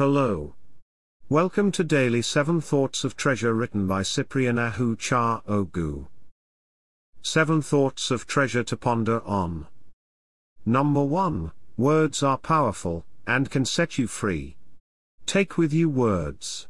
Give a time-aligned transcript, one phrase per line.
[0.00, 0.54] Hello.
[1.28, 6.06] Welcome to Daily 7 Thoughts of Treasure written by Cyprian Ahu Cha Ogu.
[7.20, 9.66] 7 Thoughts of Treasure to ponder on.
[10.64, 14.56] Number 1 Words are powerful, and can set you free.
[15.26, 16.66] Take with you words.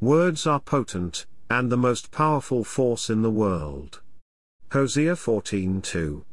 [0.00, 4.00] Words are potent, and the most powerful force in the world.
[4.70, 6.24] Hosea 14:2.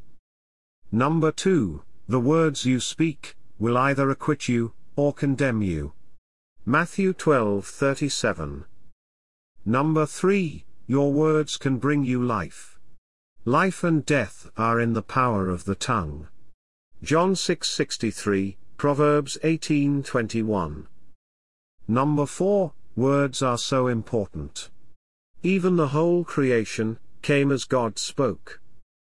[0.91, 5.93] Number 2 The words you speak will either acquit you or condemn you.
[6.69, 8.65] Matthew 12:37.
[9.65, 12.77] Number 3 Your words can bring you life.
[13.43, 16.27] Life and death are in the power of the tongue.
[17.01, 20.85] John 6:63, Proverbs 18:21.
[21.87, 24.69] Number 4 Words are so important.
[25.41, 28.61] Even the whole creation came as God spoke.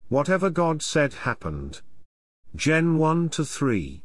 [0.07, 1.81] Whatever God said happened.
[2.55, 4.03] Gen 1 to 3.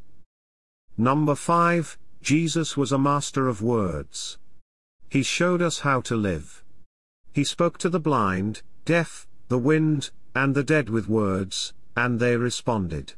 [0.97, 4.39] Number 5 Jesus was a master of words.
[5.11, 6.65] He showed us how to live.
[7.35, 12.39] He spoke to the blind, deaf, the wind, and the dead with words, and they
[12.39, 13.13] responded.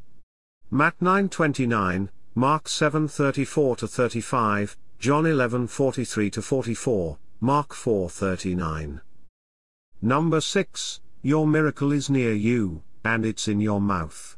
[0.73, 9.03] Matt 9:29, Mark 7:34 to 35, John 11:43 to 44, Mark 4:39.
[10.03, 14.37] Number 6, Your miracle is near you, and it's in your mouth.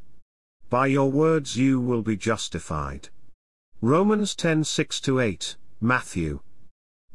[0.69, 3.09] By your words you will be justified.
[3.81, 6.41] Romans 10:6 to 8, Matthew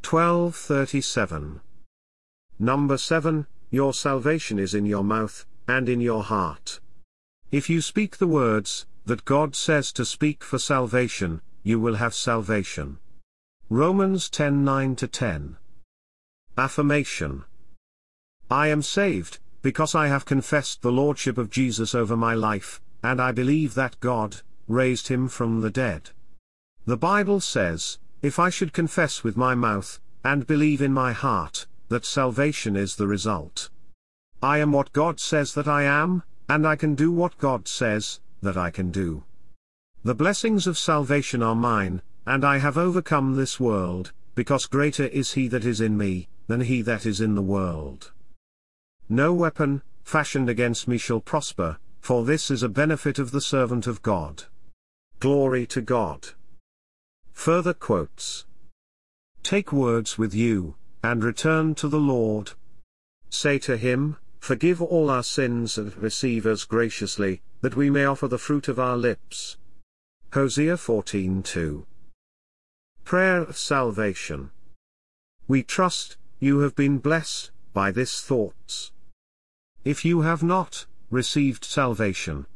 [0.01, 1.61] 12:37.
[2.59, 6.81] Number 7, Your salvation is in your mouth and in your heart.
[7.51, 12.15] If you speak the words that God says to speak for salvation, you will have
[12.15, 12.99] salvation.
[13.69, 15.59] Romans 10:9 to 10.
[16.57, 17.45] Affirmation
[18.51, 23.21] I am saved, because I have confessed the Lordship of Jesus over my life, and
[23.21, 26.13] I believe that God raised him from the dead.
[26.87, 31.67] The Bible says, If I should confess with my mouth, and believe in my heart,
[31.89, 33.71] that salvation is the result.
[34.43, 38.21] I am what God says that I am, and I can do what God says
[38.43, 39.25] that I can do.
[40.03, 45.33] The blessings of salvation are mine, and I have overcome this world, because greater is
[45.33, 48.13] he that is in me, than he that is in the world.
[49.09, 53.87] No weapon, fashioned against me shall prosper, for this is a benefit of the servant
[53.87, 54.45] of God.
[55.21, 56.29] Glory to God.
[57.45, 58.47] Further quotes.
[59.43, 62.53] Take words with you, and return to the Lord.
[63.29, 68.29] Say to him, Forgive all our sins and receive us graciously, that we may offer
[68.29, 69.59] the fruit of our lips.
[70.33, 71.85] Hosea 14:2.
[73.05, 74.51] Prayer of Salvation.
[75.47, 78.91] We trust, you have been blessed, by this thoughts.
[79.85, 82.47] If you have not, received salvation.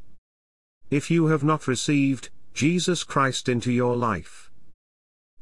[0.88, 4.47] If you have not received, Jesus Christ into your life.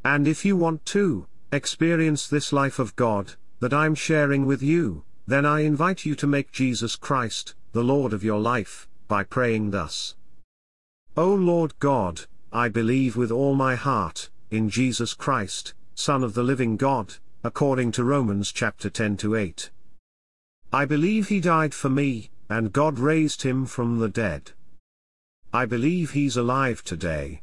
[0.06, 5.03] And if you want to, experience this life of God, that I'm sharing with you,
[5.27, 9.72] then I invite you to make Jesus Christ, the Lord of your life, by praying
[9.72, 10.15] thus.
[11.16, 12.21] O Lord God,
[12.53, 17.91] I believe with all my heart, in Jesus Christ, Son of the living God, according
[17.93, 19.71] to Romans chapter 10 to 8.
[20.72, 24.53] I believe he died for me, and God raised him from the dead.
[25.53, 27.43] I believe he's alive today.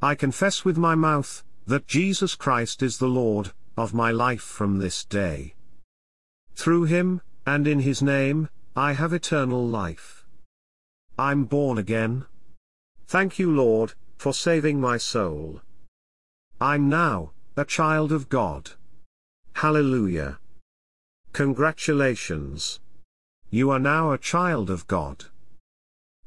[0.00, 4.78] I confess with my mouth, that Jesus Christ is the Lord, of my life from
[4.78, 5.54] this day.
[6.54, 10.24] Through him, and in his name, I have eternal life.
[11.18, 12.24] I'm born again.
[13.06, 15.60] Thank you Lord, for saving my soul.
[16.58, 18.70] I'm now, a child of God.
[19.56, 20.38] Hallelujah.
[21.34, 22.80] Congratulations.
[23.50, 25.26] You are now a child of God.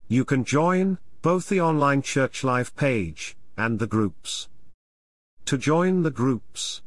[0.08, 4.48] You can join both the Online Church Live page and the groups.
[5.44, 6.82] To join the groups,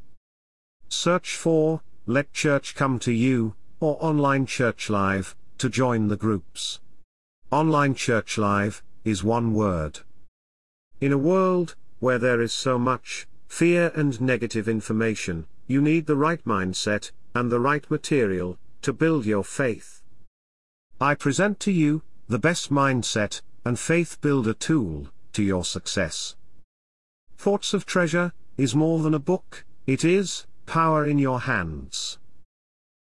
[0.89, 6.81] search for Let Church Come to You or Online Church Live to join the groups.
[7.51, 9.99] Online Church Live is one word.
[10.99, 16.17] In a world, where there is so much, fear and negative information, you need the
[16.17, 20.01] right mindset, and the right material, to build your faith.
[20.99, 26.35] I present to you, the best mindset, and faith builder tool, to your success.
[27.37, 32.17] Thoughts of Treasure, is more than a book, it is, power in your hands.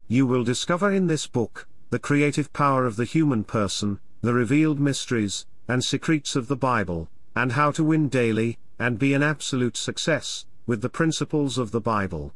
[0.08, 4.80] You will discover in this book, the creative power of the human person, the revealed
[4.80, 9.78] mysteries, and secrets of the Bible, and how to win daily, and be an absolute
[9.78, 12.34] success, with the principles of the Bible.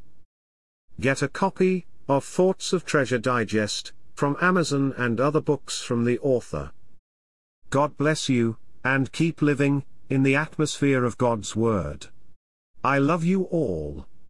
[1.01, 6.19] Get a copy, of Thoughts of Treasure Digest, from Amazon and other books from the
[6.19, 6.73] author.
[7.71, 12.09] God bless you, and keep living, in the atmosphere of God's Word.
[12.83, 14.05] I love you all.